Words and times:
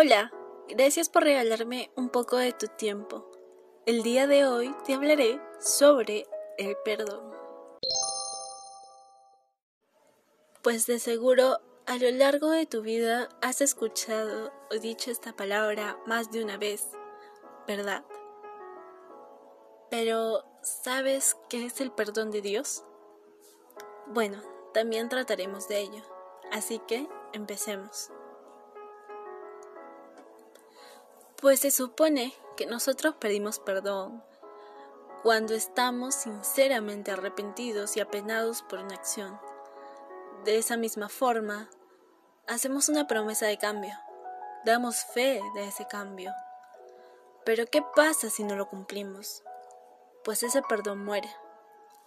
Hola, 0.00 0.32
gracias 0.68 1.08
por 1.08 1.24
regalarme 1.24 1.90
un 1.96 2.08
poco 2.08 2.36
de 2.36 2.52
tu 2.52 2.68
tiempo. 2.68 3.28
El 3.84 4.04
día 4.04 4.28
de 4.28 4.44
hoy 4.44 4.72
te 4.86 4.94
hablaré 4.94 5.40
sobre 5.58 6.24
el 6.56 6.76
perdón. 6.84 7.34
Pues 10.62 10.86
de 10.86 11.00
seguro 11.00 11.58
a 11.86 11.96
lo 11.96 12.12
largo 12.12 12.50
de 12.50 12.64
tu 12.64 12.80
vida 12.80 13.28
has 13.42 13.60
escuchado 13.60 14.52
o 14.70 14.74
dicho 14.76 15.10
esta 15.10 15.32
palabra 15.32 15.98
más 16.06 16.30
de 16.30 16.44
una 16.44 16.58
vez, 16.58 16.86
¿verdad? 17.66 18.04
Pero, 19.90 20.44
¿sabes 20.62 21.36
qué 21.48 21.66
es 21.66 21.80
el 21.80 21.90
perdón 21.90 22.30
de 22.30 22.40
Dios? 22.40 22.84
Bueno, 24.06 24.40
también 24.72 25.08
trataremos 25.08 25.66
de 25.66 25.80
ello, 25.80 26.04
así 26.52 26.78
que 26.86 27.08
empecemos. 27.32 28.12
Pues 31.40 31.60
se 31.60 31.70
supone 31.70 32.34
que 32.56 32.66
nosotros 32.66 33.14
pedimos 33.14 33.60
perdón 33.60 34.24
cuando 35.22 35.54
estamos 35.54 36.16
sinceramente 36.16 37.12
arrepentidos 37.12 37.96
y 37.96 38.00
apenados 38.00 38.62
por 38.62 38.80
una 38.80 38.96
acción. 38.96 39.40
De 40.44 40.58
esa 40.58 40.76
misma 40.76 41.08
forma, 41.08 41.70
hacemos 42.48 42.88
una 42.88 43.06
promesa 43.06 43.46
de 43.46 43.56
cambio, 43.56 43.94
damos 44.64 45.04
fe 45.04 45.40
de 45.54 45.68
ese 45.68 45.86
cambio. 45.86 46.32
Pero 47.44 47.66
¿qué 47.66 47.82
pasa 47.94 48.30
si 48.30 48.42
no 48.42 48.56
lo 48.56 48.68
cumplimos? 48.68 49.44
Pues 50.24 50.42
ese 50.42 50.60
perdón 50.62 51.04
muere 51.04 51.32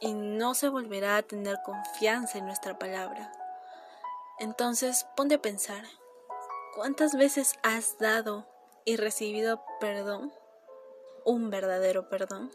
y 0.00 0.12
no 0.12 0.54
se 0.54 0.68
volverá 0.68 1.18
a 1.18 1.22
tener 1.22 1.56
confianza 1.64 2.38
en 2.38 2.46
nuestra 2.46 2.80
palabra. 2.80 3.30
Entonces 4.40 5.06
ponte 5.16 5.36
a 5.36 5.42
pensar, 5.42 5.84
¿cuántas 6.74 7.14
veces 7.14 7.54
has 7.62 7.96
dado 7.98 8.48
y 8.84 8.96
recibido 8.96 9.62
perdón, 9.80 10.32
un 11.24 11.50
verdadero 11.50 12.08
perdón. 12.08 12.50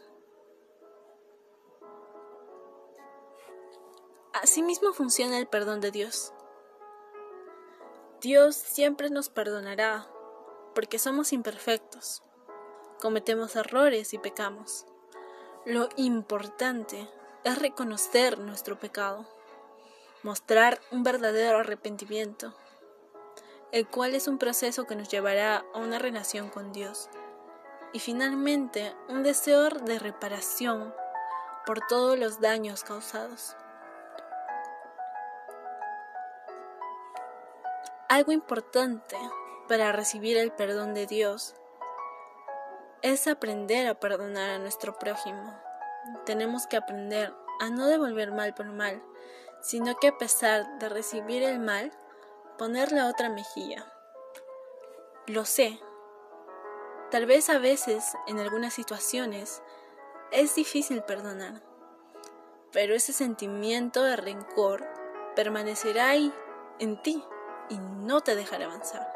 Asimismo 4.32 4.92
funciona 4.92 5.38
el 5.38 5.46
perdón 5.46 5.80
de 5.80 5.90
Dios. 5.90 6.32
Dios 8.20 8.56
siempre 8.56 9.08
nos 9.10 9.28
perdonará 9.28 10.06
porque 10.74 10.98
somos 10.98 11.32
imperfectos, 11.32 12.22
cometemos 13.00 13.56
errores 13.56 14.12
y 14.12 14.18
pecamos. 14.18 14.86
Lo 15.64 15.88
importante 15.96 17.08
es 17.44 17.58
reconocer 17.58 18.38
nuestro 18.38 18.78
pecado, 18.78 19.26
mostrar 20.22 20.80
un 20.90 21.02
verdadero 21.02 21.58
arrepentimiento 21.58 22.54
el 23.72 23.88
cual 23.88 24.14
es 24.14 24.28
un 24.28 24.38
proceso 24.38 24.86
que 24.86 24.96
nos 24.96 25.08
llevará 25.08 25.64
a 25.74 25.78
una 25.78 25.98
relación 25.98 26.48
con 26.48 26.72
Dios. 26.72 27.08
Y 27.92 27.98
finalmente, 27.98 28.94
un 29.08 29.22
deseo 29.22 29.68
de 29.68 29.98
reparación 29.98 30.94
por 31.64 31.80
todos 31.86 32.18
los 32.18 32.40
daños 32.40 32.84
causados. 32.84 33.56
Algo 38.08 38.32
importante 38.32 39.16
para 39.68 39.90
recibir 39.90 40.36
el 40.36 40.52
perdón 40.52 40.94
de 40.94 41.06
Dios 41.06 41.54
es 43.02 43.26
aprender 43.26 43.86
a 43.88 43.98
perdonar 43.98 44.50
a 44.50 44.58
nuestro 44.58 44.96
prójimo. 44.96 45.58
Tenemos 46.24 46.66
que 46.66 46.76
aprender 46.76 47.34
a 47.60 47.68
no 47.70 47.86
devolver 47.86 48.32
mal 48.32 48.54
por 48.54 48.66
mal, 48.66 49.02
sino 49.60 49.96
que 49.96 50.08
a 50.08 50.18
pesar 50.18 50.78
de 50.78 50.88
recibir 50.88 51.42
el 51.42 51.58
mal, 51.58 51.92
poner 52.56 52.92
la 52.92 53.08
otra 53.08 53.28
mejilla. 53.28 53.92
Lo 55.26 55.44
sé. 55.44 55.80
Tal 57.10 57.26
vez 57.26 57.50
a 57.50 57.58
veces, 57.58 58.16
en 58.26 58.38
algunas 58.38 58.74
situaciones, 58.74 59.62
es 60.32 60.54
difícil 60.54 61.02
perdonar, 61.02 61.62
pero 62.72 62.94
ese 62.94 63.12
sentimiento 63.12 64.02
de 64.02 64.16
rencor 64.16 64.86
permanecerá 65.36 66.08
ahí, 66.08 66.32
en 66.78 67.00
ti, 67.02 67.24
y 67.68 67.78
no 67.78 68.20
te 68.20 68.34
dejará 68.34 68.66
avanzar. 68.66 69.12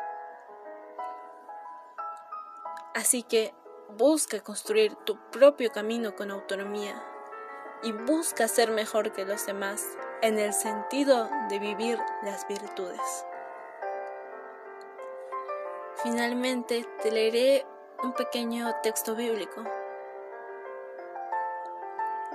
Así 2.95 3.23
que 3.23 3.55
busca 3.97 4.41
construir 4.41 4.95
tu 5.05 5.19
propio 5.31 5.73
camino 5.73 6.15
con 6.15 6.31
autonomía 6.31 7.03
y 7.83 7.93
busca 7.93 8.47
ser 8.49 8.71
mejor 8.71 9.13
que 9.13 9.25
los 9.25 9.47
demás 9.47 9.85
en 10.23 10.39
el 10.39 10.53
sentido 10.53 11.29
de 11.49 11.59
vivir 11.59 11.99
las 12.23 12.47
virtudes. 12.47 13.25
Finalmente 16.03 16.87
te 17.03 17.11
leeré 17.11 17.67
un 18.03 18.15
pequeño 18.15 18.75
texto 18.83 19.15
bíblico, 19.15 19.63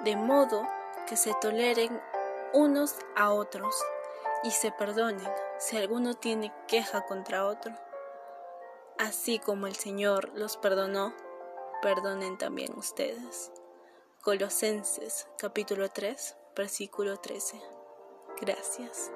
de 0.03 0.15
modo 0.15 0.67
que 1.07 1.17
se 1.17 1.33
toleren 1.41 1.99
unos 2.53 2.95
a 3.15 3.31
otros 3.31 3.75
y 4.43 4.51
se 4.51 4.71
perdonen 4.71 5.31
si 5.57 5.77
alguno 5.77 6.13
tiene 6.13 6.53
queja 6.67 7.07
contra 7.07 7.47
otro. 7.47 7.73
Así 8.99 9.39
como 9.39 9.65
el 9.65 9.75
Señor 9.75 10.29
los 10.35 10.57
perdonó, 10.57 11.15
perdonen 11.81 12.37
también 12.37 12.77
ustedes. 12.77 13.51
Colosenses 14.21 15.27
capítulo 15.39 15.89
3, 15.89 16.37
versículo 16.55 17.17
13. 17.17 17.59
Gracias. 18.41 19.11